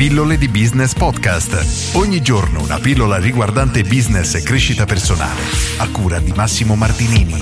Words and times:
Pillole 0.00 0.38
di 0.38 0.48
Business 0.48 0.94
Podcast. 0.94 1.94
Ogni 1.94 2.22
giorno 2.22 2.62
una 2.62 2.78
pillola 2.78 3.18
riguardante 3.18 3.82
business 3.82 4.34
e 4.34 4.42
crescita 4.42 4.86
personale. 4.86 5.42
A 5.76 5.90
cura 5.90 6.18
di 6.20 6.32
Massimo 6.34 6.74
Martinini. 6.74 7.34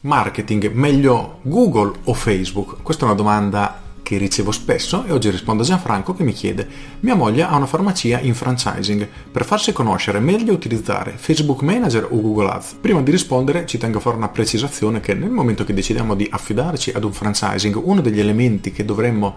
Marketing, 0.00 0.70
meglio 0.72 1.40
Google 1.42 1.92
o 2.04 2.14
Facebook? 2.14 2.80
Questa 2.80 3.02
è 3.02 3.08
una 3.08 3.14
domanda 3.14 3.78
che 4.00 4.16
ricevo 4.16 4.52
spesso 4.52 5.04
e 5.04 5.12
oggi 5.12 5.28
rispondo 5.28 5.62
a 5.62 5.66
Gianfranco 5.66 6.14
che 6.14 6.24
mi 6.24 6.32
chiede 6.32 6.66
mia 7.00 7.14
moglie 7.14 7.44
ha 7.44 7.54
una 7.54 7.66
farmacia 7.66 8.18
in 8.18 8.34
franchising 8.34 9.06
per 9.30 9.44
farsi 9.44 9.72
conoscere 9.72 10.18
meglio 10.18 10.52
utilizzare 10.52 11.12
Facebook 11.14 11.62
Manager 11.62 12.08
o 12.10 12.20
Google 12.20 12.48
Ads 12.48 12.78
prima 12.80 13.00
di 13.02 13.10
rispondere 13.12 13.66
ci 13.66 13.78
tengo 13.78 13.98
a 13.98 14.00
fare 14.00 14.16
una 14.16 14.28
precisazione 14.28 14.98
che 14.98 15.14
nel 15.14 15.30
momento 15.30 15.62
che 15.62 15.74
decidiamo 15.74 16.16
di 16.16 16.26
affidarci 16.28 16.90
ad 16.90 17.04
un 17.04 17.12
franchising 17.12 17.80
uno 17.80 18.00
degli 18.00 18.18
elementi 18.18 18.72
che 18.72 18.84
dovremmo 18.84 19.36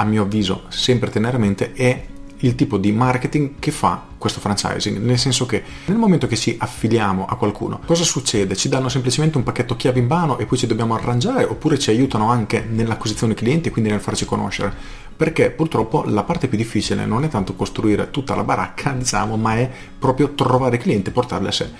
a 0.00 0.04
mio 0.04 0.22
avviso 0.22 0.62
sempre 0.68 1.10
tenere 1.10 1.36
a 1.36 1.40
mente 1.40 1.72
è 1.72 2.06
il 2.42 2.54
tipo 2.54 2.78
di 2.78 2.92
marketing 2.92 3.54
che 3.58 3.72
fa 3.72 4.06
questo 4.16 4.38
franchising, 4.38 4.98
nel 4.98 5.18
senso 5.18 5.44
che 5.44 5.62
nel 5.86 5.96
momento 5.96 6.28
che 6.28 6.36
ci 6.36 6.56
affiliamo 6.56 7.26
a 7.26 7.34
qualcuno, 7.36 7.80
cosa 7.84 8.04
succede? 8.04 8.54
Ci 8.54 8.68
danno 8.68 8.88
semplicemente 8.88 9.38
un 9.38 9.42
pacchetto 9.42 9.74
chiave 9.74 9.98
in 9.98 10.06
mano 10.06 10.38
e 10.38 10.46
poi 10.46 10.56
ci 10.56 10.68
dobbiamo 10.68 10.94
arrangiare 10.94 11.42
oppure 11.42 11.80
ci 11.80 11.90
aiutano 11.90 12.30
anche 12.30 12.64
nell'acquisizione 12.68 13.34
clienti 13.34 13.68
e 13.68 13.70
quindi 13.72 13.90
nel 13.90 14.00
farci 14.00 14.24
conoscere? 14.24 14.72
Perché 15.16 15.50
purtroppo 15.50 16.04
la 16.04 16.22
parte 16.22 16.46
più 16.46 16.56
difficile 16.56 17.04
non 17.04 17.24
è 17.24 17.28
tanto 17.28 17.54
costruire 17.54 18.10
tutta 18.12 18.36
la 18.36 18.44
baracca, 18.44 18.92
diciamo, 18.96 19.36
ma 19.36 19.56
è 19.56 19.68
proprio 19.98 20.34
trovare 20.34 20.78
clienti 20.78 21.10
e 21.10 21.12
portarli 21.12 21.48
a 21.48 21.52
sé. 21.52 21.70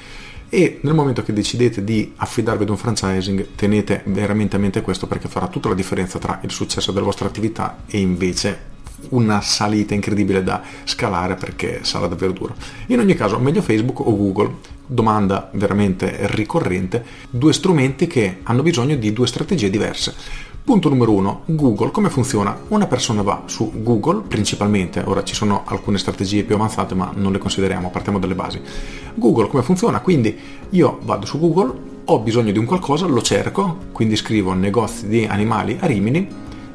E 0.50 0.78
nel 0.80 0.94
momento 0.94 1.22
che 1.22 1.34
decidete 1.34 1.84
di 1.84 2.12
affidarvi 2.16 2.62
ad 2.62 2.70
un 2.70 2.78
franchising, 2.78 3.48
tenete 3.54 4.02
veramente 4.06 4.56
a 4.56 4.58
mente 4.58 4.80
questo 4.80 5.06
perché 5.06 5.28
farà 5.28 5.46
tutta 5.48 5.68
la 5.68 5.74
differenza 5.74 6.18
tra 6.18 6.40
il 6.42 6.50
successo 6.50 6.90
della 6.90 7.04
vostra 7.04 7.26
attività 7.26 7.82
e 7.86 7.98
invece 7.98 8.76
una 9.10 9.40
salita 9.42 9.94
incredibile 9.94 10.42
da 10.42 10.62
scalare 10.84 11.34
perché 11.34 11.80
sarà 11.82 12.06
davvero 12.06 12.32
duro. 12.32 12.54
In 12.86 12.98
ogni 12.98 13.14
caso, 13.14 13.38
meglio 13.38 13.62
Facebook 13.62 14.00
o 14.00 14.16
Google? 14.16 14.76
Domanda 14.86 15.50
veramente 15.52 16.16
ricorrente, 16.30 17.04
due 17.28 17.52
strumenti 17.52 18.06
che 18.06 18.38
hanno 18.44 18.62
bisogno 18.62 18.96
di 18.96 19.12
due 19.12 19.26
strategie 19.26 19.68
diverse. 19.68 20.14
Punto 20.68 20.90
numero 20.90 21.12
uno, 21.12 21.40
Google. 21.46 21.90
Come 21.90 22.10
funziona? 22.10 22.54
Una 22.68 22.86
persona 22.86 23.22
va 23.22 23.44
su 23.46 23.72
Google 23.76 24.20
principalmente, 24.28 25.02
ora 25.02 25.24
ci 25.24 25.34
sono 25.34 25.62
alcune 25.64 25.96
strategie 25.96 26.44
più 26.44 26.56
avanzate 26.56 26.94
ma 26.94 27.10
non 27.14 27.32
le 27.32 27.38
consideriamo, 27.38 27.88
partiamo 27.88 28.18
dalle 28.18 28.34
basi. 28.34 28.60
Google 29.14 29.48
come 29.48 29.62
funziona? 29.62 30.00
Quindi 30.00 30.38
io 30.68 30.98
vado 31.04 31.24
su 31.24 31.38
Google, 31.38 31.72
ho 32.04 32.18
bisogno 32.18 32.52
di 32.52 32.58
un 32.58 32.66
qualcosa, 32.66 33.06
lo 33.06 33.22
cerco, 33.22 33.78
quindi 33.92 34.14
scrivo 34.14 34.52
negozi 34.52 35.08
di 35.08 35.24
animali 35.24 35.78
a 35.80 35.86
Rimini 35.86 36.28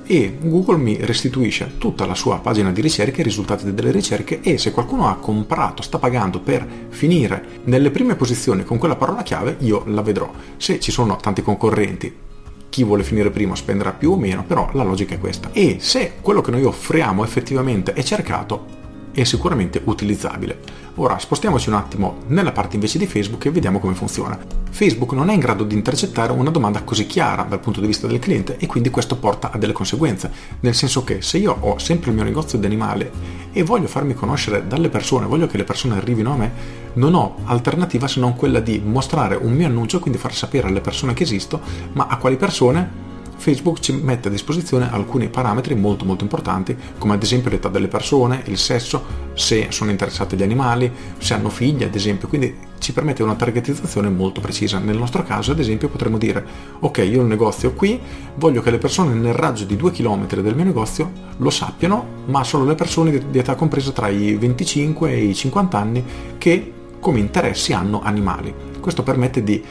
e 0.07 0.37
Google 0.41 0.77
mi 0.77 0.97
restituisce 0.99 1.73
tutta 1.77 2.07
la 2.07 2.15
sua 2.15 2.39
pagina 2.39 2.71
di 2.71 2.81
ricerca, 2.81 3.21
i 3.21 3.23
risultati 3.23 3.71
delle 3.71 3.91
ricerche 3.91 4.41
e 4.41 4.57
se 4.57 4.71
qualcuno 4.71 5.07
ha 5.07 5.17
comprato, 5.17 5.83
sta 5.83 5.99
pagando 5.99 6.39
per 6.39 6.67
finire 6.89 7.61
nelle 7.65 7.91
prime 7.91 8.15
posizioni 8.15 8.63
con 8.63 8.79
quella 8.79 8.95
parola 8.95 9.21
chiave, 9.21 9.57
io 9.59 9.83
la 9.85 10.01
vedrò. 10.01 10.31
Se 10.57 10.79
ci 10.79 10.91
sono 10.91 11.15
tanti 11.17 11.43
concorrenti, 11.43 12.31
chi 12.73 12.83
vuole 12.83 13.03
finire 13.03 13.29
prima 13.29 13.55
spenderà 13.55 13.91
più 13.91 14.13
o 14.13 14.17
meno, 14.17 14.43
però 14.43 14.67
la 14.73 14.81
logica 14.81 15.13
è 15.13 15.19
questa. 15.19 15.51
E 15.53 15.77
se 15.79 16.13
quello 16.19 16.41
che 16.41 16.49
noi 16.49 16.63
offriamo 16.63 17.23
effettivamente 17.23 17.93
è 17.93 18.01
cercato, 18.01 18.81
è 19.13 19.23
sicuramente 19.23 19.81
utilizzabile. 19.83 20.81
Ora 20.95 21.17
spostiamoci 21.17 21.69
un 21.69 21.75
attimo 21.75 22.17
nella 22.27 22.51
parte 22.51 22.75
invece 22.75 22.97
di 22.97 23.07
Facebook 23.07 23.45
e 23.45 23.51
vediamo 23.51 23.79
come 23.79 23.93
funziona. 23.93 24.37
Facebook 24.69 25.13
non 25.13 25.29
è 25.29 25.33
in 25.33 25.39
grado 25.39 25.63
di 25.63 25.75
intercettare 25.75 26.31
una 26.31 26.49
domanda 26.49 26.83
così 26.83 27.05
chiara 27.05 27.43
dal 27.43 27.59
punto 27.59 27.79
di 27.79 27.87
vista 27.87 28.07
del 28.07 28.19
cliente 28.19 28.57
e 28.57 28.67
quindi 28.67 28.89
questo 28.89 29.15
porta 29.17 29.51
a 29.51 29.57
delle 29.57 29.73
conseguenze, 29.73 30.31
nel 30.59 30.75
senso 30.75 31.03
che 31.03 31.21
se 31.21 31.37
io 31.37 31.55
ho 31.59 31.77
sempre 31.77 32.09
il 32.09 32.15
mio 32.15 32.25
negozio 32.25 32.57
di 32.57 32.65
animale 32.65 33.11
e 33.51 33.63
voglio 33.63 33.87
farmi 33.87 34.13
conoscere 34.13 34.67
dalle 34.67 34.89
persone, 34.89 35.27
voglio 35.27 35.47
che 35.47 35.57
le 35.57 35.63
persone 35.63 35.95
arrivino 35.95 36.33
a 36.33 36.37
me, 36.37 36.51
non 36.93 37.13
ho 37.13 37.37
alternativa 37.45 38.07
se 38.07 38.19
non 38.19 38.35
quella 38.35 38.59
di 38.59 38.81
mostrare 38.83 39.35
un 39.35 39.53
mio 39.53 39.67
annuncio, 39.67 39.99
quindi 39.99 40.19
far 40.19 40.33
sapere 40.33 40.67
alle 40.67 40.81
persone 40.81 41.13
che 41.13 41.23
esisto, 41.23 41.61
ma 41.93 42.07
a 42.07 42.17
quali 42.17 42.35
persone 42.35 43.02
Facebook 43.35 43.79
ci 43.79 43.93
mette 43.93 44.27
a 44.27 44.31
disposizione 44.31 44.89
alcuni 44.91 45.29
parametri 45.29 45.75
molto 45.75 46.05
molto 46.05 46.23
importanti, 46.23 46.75
come 46.97 47.13
ad 47.13 47.23
esempio 47.23 47.49
l'età 47.49 47.69
delle 47.69 47.87
persone, 47.87 48.41
il 48.45 48.57
sesso, 48.57 49.03
se 49.33 49.67
sono 49.69 49.91
interessati 49.91 50.35
agli 50.35 50.43
animali, 50.43 50.91
se 51.17 51.33
hanno 51.33 51.49
figli 51.49 51.83
ad 51.83 51.95
esempio, 51.95 52.27
quindi 52.27 52.71
ci 52.79 52.91
permette 52.91 53.23
una 53.23 53.35
targetizzazione 53.35 54.09
molto 54.09 54.41
precisa. 54.41 54.77
Nel 54.77 54.97
nostro 54.97 55.23
caso 55.23 55.51
ad 55.51 55.59
esempio 55.59 55.87
potremmo 55.87 56.17
dire 56.17 56.45
ok 56.79 56.97
io 57.09 57.19
ho 57.19 57.23
un 57.23 57.29
negozio 57.29 57.73
qui, 57.73 57.99
voglio 58.35 58.61
che 58.61 58.71
le 58.71 58.77
persone 58.77 59.13
nel 59.13 59.33
raggio 59.33 59.63
di 59.63 59.77
2 59.77 59.91
km 59.91 60.27
del 60.27 60.55
mio 60.55 60.65
negozio 60.65 61.11
lo 61.37 61.49
sappiano, 61.49 62.05
ma 62.25 62.43
sono 62.43 62.65
le 62.65 62.75
persone 62.75 63.29
di 63.29 63.39
età 63.39 63.55
compresa 63.55 63.91
tra 63.91 64.09
i 64.09 64.35
25 64.35 65.11
e 65.11 65.23
i 65.23 65.33
50 65.33 65.77
anni 65.77 66.03
che 66.37 66.73
come 66.99 67.19
interessi 67.19 67.73
hanno 67.73 68.01
animali. 68.01 68.53
Questo 68.79 69.03
permette 69.03 69.43
di 69.43 69.63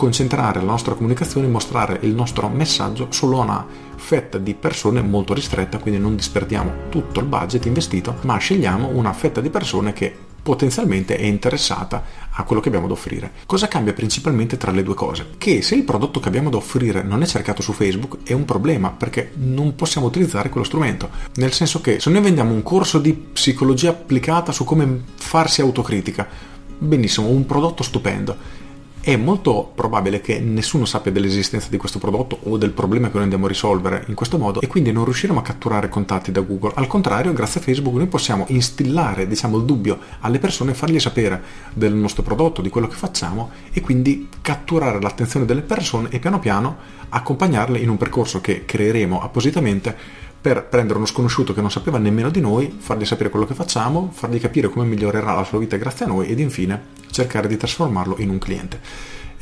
concentrare 0.00 0.60
la 0.60 0.70
nostra 0.70 0.94
comunicazione 0.94 1.46
e 1.46 1.50
mostrare 1.50 1.98
il 2.00 2.14
nostro 2.14 2.48
messaggio 2.48 3.08
solo 3.10 3.38
a 3.38 3.44
una 3.44 3.66
fetta 3.96 4.38
di 4.38 4.54
persone 4.54 5.02
molto 5.02 5.34
ristretta, 5.34 5.76
quindi 5.76 6.00
non 6.00 6.16
disperdiamo 6.16 6.88
tutto 6.88 7.20
il 7.20 7.26
budget 7.26 7.66
investito, 7.66 8.16
ma 8.22 8.38
scegliamo 8.38 8.88
una 8.88 9.12
fetta 9.12 9.42
di 9.42 9.50
persone 9.50 9.92
che 9.92 10.16
potenzialmente 10.42 11.18
è 11.18 11.24
interessata 11.24 12.02
a 12.30 12.44
quello 12.44 12.62
che 12.62 12.68
abbiamo 12.68 12.86
da 12.86 12.94
offrire. 12.94 13.30
Cosa 13.44 13.68
cambia 13.68 13.92
principalmente 13.92 14.56
tra 14.56 14.70
le 14.70 14.82
due 14.82 14.94
cose? 14.94 15.32
Che 15.36 15.60
se 15.60 15.74
il 15.74 15.82
prodotto 15.82 16.18
che 16.18 16.28
abbiamo 16.28 16.48
da 16.48 16.56
offrire 16.56 17.02
non 17.02 17.20
è 17.20 17.26
cercato 17.26 17.60
su 17.60 17.74
Facebook 17.74 18.20
è 18.24 18.32
un 18.32 18.46
problema 18.46 18.88
perché 18.88 19.32
non 19.34 19.74
possiamo 19.74 20.06
utilizzare 20.06 20.48
quello 20.48 20.64
strumento. 20.64 21.10
Nel 21.34 21.52
senso 21.52 21.82
che 21.82 22.00
se 22.00 22.08
noi 22.08 22.22
vendiamo 22.22 22.54
un 22.54 22.62
corso 22.62 22.98
di 22.98 23.12
psicologia 23.12 23.90
applicata 23.90 24.50
su 24.50 24.64
come 24.64 25.02
farsi 25.16 25.60
autocritica, 25.60 26.26
benissimo, 26.78 27.28
un 27.28 27.44
prodotto 27.44 27.82
stupendo 27.82 28.69
è 29.02 29.16
molto 29.16 29.72
probabile 29.74 30.20
che 30.20 30.40
nessuno 30.40 30.84
sappia 30.84 31.10
dell'esistenza 31.10 31.68
di 31.70 31.78
questo 31.78 31.98
prodotto 31.98 32.38
o 32.42 32.58
del 32.58 32.72
problema 32.72 33.06
che 33.08 33.14
noi 33.14 33.22
andiamo 33.22 33.46
a 33.46 33.48
risolvere 33.48 34.04
in 34.08 34.14
questo 34.14 34.36
modo 34.36 34.60
e 34.60 34.66
quindi 34.66 34.92
non 34.92 35.04
riusciremo 35.04 35.38
a 35.38 35.42
catturare 35.42 35.88
contatti 35.88 36.30
da 36.30 36.42
Google. 36.42 36.72
Al 36.74 36.86
contrario, 36.86 37.32
grazie 37.32 37.60
a 37.60 37.62
Facebook 37.62 37.96
noi 37.96 38.06
possiamo 38.08 38.44
instillare 38.48 39.26
diciamo, 39.26 39.56
il 39.56 39.64
dubbio 39.64 39.98
alle 40.20 40.38
persone, 40.38 40.74
fargli 40.74 41.00
sapere 41.00 41.42
del 41.72 41.94
nostro 41.94 42.22
prodotto, 42.22 42.60
di 42.60 42.68
quello 42.68 42.88
che 42.88 42.96
facciamo 42.96 43.50
e 43.72 43.80
quindi 43.80 44.28
catturare 44.42 45.00
l'attenzione 45.00 45.46
delle 45.46 45.62
persone 45.62 46.10
e 46.10 46.18
piano 46.18 46.38
piano 46.38 46.76
accompagnarle 47.08 47.78
in 47.78 47.88
un 47.88 47.96
percorso 47.96 48.40
che 48.40 48.64
creeremo 48.64 49.22
appositamente 49.22 50.28
per 50.40 50.64
prendere 50.64 50.96
uno 50.96 51.06
sconosciuto 51.06 51.52
che 51.52 51.60
non 51.60 51.70
sapeva 51.70 51.98
nemmeno 51.98 52.30
di 52.30 52.40
noi, 52.40 52.74
fargli 52.78 53.04
sapere 53.04 53.28
quello 53.28 53.46
che 53.46 53.54
facciamo, 53.54 54.10
fargli 54.12 54.40
capire 54.40 54.70
come 54.70 54.86
migliorerà 54.86 55.34
la 55.34 55.44
sua 55.44 55.58
vita 55.58 55.76
grazie 55.76 56.06
a 56.06 56.08
noi 56.08 56.28
ed 56.28 56.38
infine 56.38 56.98
cercare 57.10 57.46
di 57.46 57.58
trasformarlo 57.58 58.16
in 58.18 58.30
un 58.30 58.38
cliente. 58.38 58.80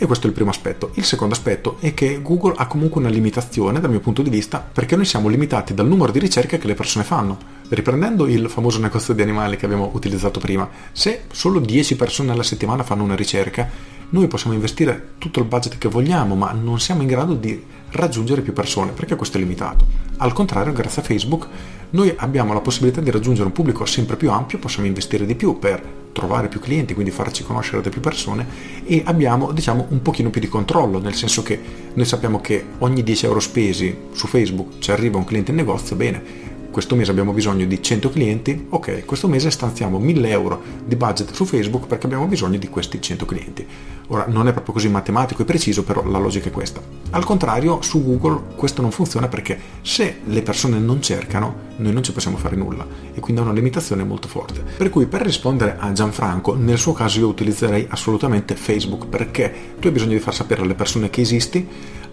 E 0.00 0.06
questo 0.06 0.26
è 0.26 0.28
il 0.28 0.34
primo 0.34 0.50
aspetto. 0.50 0.92
Il 0.94 1.04
secondo 1.04 1.34
aspetto 1.34 1.76
è 1.80 1.92
che 1.92 2.22
Google 2.22 2.54
ha 2.56 2.68
comunque 2.68 3.00
una 3.00 3.10
limitazione 3.10 3.80
dal 3.80 3.90
mio 3.90 3.98
punto 3.98 4.22
di 4.22 4.30
vista 4.30 4.58
perché 4.60 4.94
noi 4.94 5.04
siamo 5.04 5.28
limitati 5.28 5.74
dal 5.74 5.88
numero 5.88 6.12
di 6.12 6.20
ricerche 6.20 6.58
che 6.58 6.68
le 6.68 6.74
persone 6.74 7.04
fanno. 7.04 7.36
Riprendendo 7.68 8.26
il 8.26 8.48
famoso 8.48 8.78
negozio 8.78 9.12
di 9.12 9.22
animali 9.22 9.56
che 9.56 9.66
abbiamo 9.66 9.90
utilizzato 9.92 10.38
prima, 10.38 10.68
se 10.92 11.24
solo 11.32 11.58
10 11.58 11.96
persone 11.96 12.30
alla 12.30 12.44
settimana 12.44 12.84
fanno 12.84 13.02
una 13.02 13.16
ricerca, 13.16 13.68
noi 14.10 14.28
possiamo 14.28 14.54
investire 14.54 15.14
tutto 15.18 15.40
il 15.40 15.46
budget 15.46 15.78
che 15.78 15.88
vogliamo, 15.88 16.36
ma 16.36 16.52
non 16.52 16.80
siamo 16.80 17.02
in 17.02 17.08
grado 17.08 17.34
di 17.34 17.62
raggiungere 17.92 18.42
più 18.42 18.52
persone 18.52 18.92
perché 18.92 19.16
questo 19.16 19.36
è 19.38 19.40
limitato. 19.40 19.86
Al 20.18 20.32
contrario, 20.32 20.72
grazie 20.72 21.02
a 21.02 21.04
Facebook, 21.04 21.46
noi 21.90 22.12
abbiamo 22.16 22.52
la 22.52 22.60
possibilità 22.60 23.00
di 23.00 23.10
raggiungere 23.10 23.46
un 23.46 23.52
pubblico 23.52 23.86
sempre 23.86 24.16
più 24.16 24.30
ampio, 24.30 24.58
possiamo 24.58 24.86
investire 24.86 25.24
di 25.24 25.34
più 25.34 25.58
per 25.58 25.82
trovare 26.12 26.48
più 26.48 26.60
clienti, 26.60 26.94
quindi 26.94 27.12
farci 27.12 27.44
conoscere 27.44 27.80
da 27.80 27.90
più 27.90 28.00
persone 28.00 28.46
e 28.84 29.02
abbiamo 29.06 29.52
diciamo 29.52 29.86
un 29.90 30.02
pochino 30.02 30.30
più 30.30 30.40
di 30.40 30.48
controllo, 30.48 30.98
nel 30.98 31.14
senso 31.14 31.42
che 31.42 31.60
noi 31.94 32.04
sappiamo 32.04 32.40
che 32.40 32.64
ogni 32.78 33.02
10 33.02 33.26
euro 33.26 33.40
spesi 33.40 33.96
su 34.12 34.26
Facebook 34.26 34.80
ci 34.80 34.90
arriva 34.90 35.16
un 35.16 35.24
cliente 35.24 35.52
in 35.52 35.56
negozio, 35.56 35.96
bene, 35.96 36.56
questo 36.70 36.94
mese 36.94 37.10
abbiamo 37.10 37.32
bisogno 37.32 37.64
di 37.64 37.82
100 37.82 38.10
clienti, 38.10 38.66
ok, 38.68 39.04
questo 39.04 39.28
mese 39.28 39.50
stanziamo 39.50 39.98
1000 39.98 40.28
euro 40.30 40.62
di 40.84 40.96
budget 40.96 41.32
su 41.32 41.44
Facebook 41.44 41.86
perché 41.86 42.06
abbiamo 42.06 42.26
bisogno 42.26 42.58
di 42.58 42.68
questi 42.68 43.00
100 43.00 43.26
clienti. 43.26 43.66
Ora 44.08 44.26
non 44.28 44.48
è 44.48 44.52
proprio 44.52 44.74
così 44.74 44.88
matematico 44.88 45.42
e 45.42 45.44
preciso, 45.44 45.84
però 45.84 46.04
la 46.06 46.18
logica 46.18 46.48
è 46.48 46.52
questa. 46.52 46.80
Al 47.10 47.24
contrario, 47.24 47.82
su 47.82 48.02
Google 48.02 48.54
questo 48.56 48.80
non 48.80 48.90
funziona 48.90 49.28
perché 49.28 49.58
se 49.82 50.20
le 50.24 50.42
persone 50.42 50.78
non 50.78 51.02
cercano, 51.02 51.66
noi 51.76 51.92
non 51.92 52.02
ci 52.02 52.12
possiamo 52.12 52.36
fare 52.36 52.56
nulla 52.56 52.86
e 53.14 53.20
quindi 53.20 53.40
ha 53.40 53.44
una 53.44 53.52
limitazione 53.52 54.04
molto 54.04 54.28
forte. 54.28 54.62
Per 54.76 54.90
cui 54.90 55.06
per 55.06 55.22
rispondere 55.22 55.76
a 55.78 55.92
Gianfranco, 55.92 56.54
nel 56.54 56.78
suo 56.78 56.92
caso 56.92 57.18
io 57.18 57.28
utilizzerei 57.28 57.86
assolutamente 57.90 58.54
Facebook 58.54 59.06
perché 59.06 59.52
tu 59.78 59.86
hai 59.86 59.92
bisogno 59.92 60.12
di 60.12 60.20
far 60.20 60.34
sapere 60.34 60.62
alle 60.62 60.74
persone 60.74 61.10
che 61.10 61.20
esisti 61.20 61.66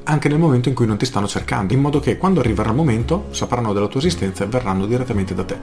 anche 0.07 0.29
nel 0.29 0.37
momento 0.37 0.69
in 0.69 0.75
cui 0.75 0.85
non 0.85 0.97
ti 0.97 1.05
stanno 1.05 1.27
cercando, 1.27 1.73
in 1.73 1.81
modo 1.81 1.99
che 1.99 2.17
quando 2.17 2.39
arriverà 2.39 2.69
il 2.69 2.75
momento 2.75 3.25
sapranno 3.31 3.73
della 3.73 3.87
tua 3.87 3.99
esistenza 3.99 4.43
e 4.43 4.47
verranno 4.47 4.85
direttamente 4.85 5.33
da 5.33 5.43
te. 5.43 5.57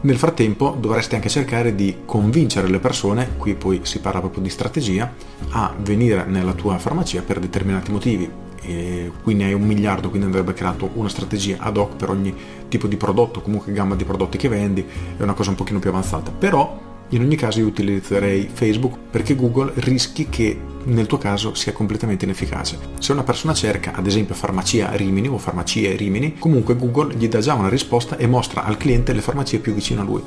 Nel 0.00 0.16
frattempo 0.16 0.76
dovresti 0.78 1.16
anche 1.16 1.28
cercare 1.28 1.74
di 1.74 1.98
convincere 2.04 2.68
le 2.68 2.78
persone, 2.78 3.30
qui 3.36 3.54
poi 3.54 3.80
si 3.82 4.00
parla 4.00 4.20
proprio 4.20 4.42
di 4.42 4.50
strategia, 4.50 5.12
a 5.50 5.74
venire 5.80 6.24
nella 6.26 6.52
tua 6.52 6.78
farmacia 6.78 7.22
per 7.22 7.40
determinati 7.40 7.90
motivi 7.90 8.30
e 8.60 9.10
qui 9.22 9.34
ne 9.34 9.46
hai 9.46 9.54
un 9.54 9.62
miliardo, 9.62 10.10
quindi 10.10 10.26
andrebbe 10.26 10.52
creato 10.52 10.90
una 10.94 11.08
strategia 11.08 11.56
ad 11.58 11.76
hoc 11.76 11.96
per 11.96 12.10
ogni 12.10 12.34
tipo 12.68 12.86
di 12.86 12.96
prodotto, 12.96 13.40
comunque 13.40 13.72
gamma 13.72 13.96
di 13.96 14.04
prodotti 14.04 14.38
che 14.38 14.48
vendi, 14.48 14.86
è 15.16 15.22
una 15.22 15.34
cosa 15.34 15.50
un 15.50 15.56
pochino 15.56 15.80
più 15.80 15.90
avanzata. 15.90 16.30
Però 16.30 16.86
in 17.10 17.22
ogni 17.22 17.36
caso 17.36 17.60
io 17.60 17.66
utilizzerei 17.66 18.48
Facebook 18.52 18.96
perché 19.10 19.34
Google 19.34 19.72
rischi 19.76 20.28
che 20.28 20.60
nel 20.84 21.06
tuo 21.06 21.18
caso 21.18 21.54
sia 21.54 21.72
completamente 21.72 22.24
inefficace. 22.24 22.78
Se 22.98 23.12
una 23.12 23.22
persona 23.22 23.54
cerca 23.54 23.94
ad 23.94 24.06
esempio 24.06 24.34
farmacia 24.34 24.92
Rimini 24.92 25.28
o 25.28 25.38
farmacie 25.38 25.96
Rimini, 25.96 26.36
comunque 26.38 26.76
Google 26.76 27.14
gli 27.14 27.28
dà 27.28 27.40
già 27.40 27.54
una 27.54 27.68
risposta 27.68 28.16
e 28.16 28.26
mostra 28.26 28.64
al 28.64 28.76
cliente 28.76 29.12
le 29.12 29.20
farmacie 29.20 29.58
più 29.58 29.72
vicine 29.72 30.00
a 30.00 30.04
lui. 30.04 30.22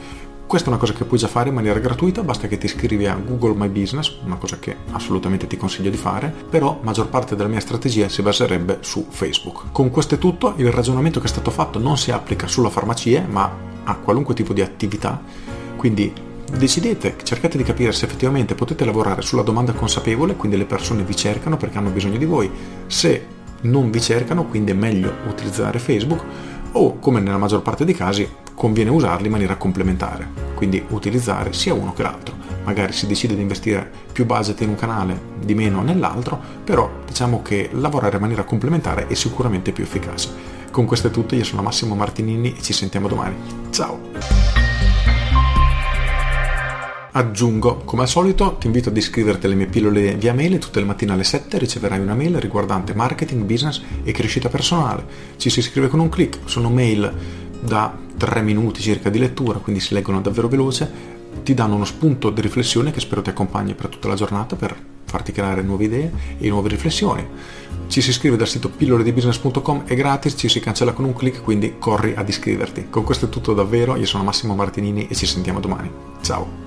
Questa 0.47 0.67
è 0.67 0.71
una 0.71 0.81
cosa 0.81 0.93
che 0.93 1.05
puoi 1.05 1.17
già 1.17 1.29
fare 1.29 1.47
in 1.47 1.55
maniera 1.55 1.79
gratuita, 1.79 2.23
basta 2.23 2.49
che 2.49 2.57
ti 2.57 2.65
iscrivi 2.65 3.05
a 3.05 3.15
Google 3.15 3.55
My 3.55 3.69
Business, 3.69 4.17
una 4.25 4.35
cosa 4.35 4.59
che 4.59 4.75
assolutamente 4.91 5.47
ti 5.47 5.55
consiglio 5.55 5.89
di 5.89 5.95
fare, 5.95 6.33
però 6.49 6.77
maggior 6.81 7.07
parte 7.07 7.37
della 7.37 7.47
mia 7.47 7.61
strategia 7.61 8.09
si 8.09 8.21
baserebbe 8.21 8.79
su 8.81 9.05
Facebook. 9.07 9.71
Con 9.71 9.91
questo 9.91 10.15
è 10.15 10.17
tutto, 10.17 10.55
il 10.57 10.69
ragionamento 10.69 11.21
che 11.21 11.27
è 11.27 11.29
stato 11.29 11.51
fatto 11.51 11.79
non 11.79 11.97
si 11.97 12.11
applica 12.11 12.47
sulla 12.47 12.69
farmacia, 12.69 13.25
ma 13.29 13.49
a 13.85 13.95
qualunque 13.95 14.33
tipo 14.35 14.51
di 14.51 14.61
attività, 14.61 15.21
quindi 15.77 16.13
decidete, 16.57 17.15
cercate 17.23 17.57
di 17.57 17.63
capire 17.63 17.91
se 17.91 18.05
effettivamente 18.05 18.55
potete 18.55 18.85
lavorare 18.85 19.21
sulla 19.21 19.41
domanda 19.41 19.73
consapevole, 19.73 20.35
quindi 20.35 20.57
le 20.57 20.65
persone 20.65 21.03
vi 21.03 21.15
cercano 21.15 21.57
perché 21.57 21.77
hanno 21.77 21.89
bisogno 21.89 22.17
di 22.17 22.25
voi, 22.25 22.49
se 22.87 23.25
non 23.61 23.91
vi 23.91 24.01
cercano, 24.01 24.45
quindi 24.45 24.71
è 24.71 24.75
meglio 24.75 25.13
utilizzare 25.27 25.79
Facebook 25.79 26.23
o 26.73 26.99
come 26.99 27.19
nella 27.19 27.37
maggior 27.37 27.61
parte 27.61 27.85
dei 27.85 27.93
casi 27.93 28.27
conviene 28.53 28.89
usarli 28.89 29.25
in 29.25 29.31
maniera 29.31 29.55
complementare, 29.55 30.27
quindi 30.55 30.83
utilizzare 30.89 31.53
sia 31.53 31.73
uno 31.73 31.93
che 31.93 32.03
l'altro. 32.03 32.35
Magari 32.63 32.93
si 32.93 33.07
decide 33.07 33.33
di 33.33 33.41
investire 33.41 33.89
più 34.11 34.25
budget 34.25 34.61
in 34.61 34.69
un 34.69 34.75
canale, 34.75 35.19
di 35.43 35.55
meno 35.55 35.81
nell'altro, 35.81 36.39
però 36.63 36.89
diciamo 37.05 37.41
che 37.41 37.69
lavorare 37.73 38.15
in 38.15 38.21
maniera 38.21 38.43
complementare 38.43 39.07
è 39.07 39.15
sicuramente 39.15 39.71
più 39.71 39.83
efficace. 39.83 40.29
Con 40.69 40.85
questo 40.85 41.07
è 41.07 41.11
tutto, 41.11 41.35
io 41.35 41.43
sono 41.43 41.63
Massimo 41.63 41.95
Martinini 41.95 42.55
e 42.55 42.61
ci 42.61 42.71
sentiamo 42.71 43.07
domani. 43.07 43.35
Ciao! 43.71 44.50
Aggiungo, 47.13 47.81
come 47.83 48.03
al 48.03 48.07
solito, 48.07 48.55
ti 48.57 48.67
invito 48.67 48.87
ad 48.87 48.95
iscriverti 48.95 49.45
alle 49.45 49.55
mie 49.55 49.65
pillole 49.65 50.15
via 50.15 50.33
mail 50.33 50.59
tutte 50.59 50.79
le 50.79 50.85
mattine 50.85 51.11
alle 51.11 51.25
7 51.25 51.57
riceverai 51.57 51.99
una 51.99 52.15
mail 52.15 52.39
riguardante 52.39 52.93
marketing, 52.93 53.43
business 53.43 53.81
e 54.03 54.13
crescita 54.13 54.47
personale. 54.47 55.05
Ci 55.35 55.49
si 55.49 55.59
iscrive 55.59 55.89
con 55.89 55.99
un 55.99 56.07
clic, 56.07 56.39
sono 56.45 56.69
mail 56.69 57.13
da 57.59 57.93
3 58.15 58.41
minuti 58.41 58.79
circa 58.79 59.09
di 59.09 59.19
lettura, 59.19 59.59
quindi 59.59 59.81
si 59.81 59.93
leggono 59.93 60.21
davvero 60.21 60.47
veloce, 60.47 60.89
ti 61.43 61.53
danno 61.53 61.75
uno 61.75 61.83
spunto 61.83 62.29
di 62.29 62.39
riflessione 62.39 62.91
che 62.91 63.01
spero 63.01 63.21
ti 63.21 63.29
accompagni 63.29 63.75
per 63.75 63.87
tutta 63.87 64.07
la 64.07 64.15
giornata 64.15 64.55
per 64.55 64.73
farti 65.03 65.33
creare 65.33 65.61
nuove 65.63 65.83
idee 65.83 66.11
e 66.37 66.47
nuove 66.47 66.69
riflessioni. 66.69 67.27
Ci 67.87 67.99
si 67.99 68.11
iscrive 68.11 68.37
dal 68.37 68.47
sito 68.47 68.69
pilloledibusiness.com, 68.69 69.83
è 69.83 69.95
gratis, 69.95 70.35
ci 70.37 70.47
si 70.47 70.61
cancella 70.61 70.93
con 70.93 71.03
un 71.03 71.13
clic, 71.13 71.41
quindi 71.41 71.75
corri 71.77 72.13
ad 72.15 72.29
iscriverti. 72.29 72.87
Con 72.89 73.03
questo 73.03 73.25
è 73.25 73.29
tutto 73.29 73.53
davvero, 73.53 73.97
io 73.97 74.05
sono 74.05 74.23
Massimo 74.23 74.55
Martinini 74.55 75.07
e 75.07 75.15
ci 75.15 75.25
sentiamo 75.25 75.59
domani. 75.59 75.91
Ciao! 76.21 76.60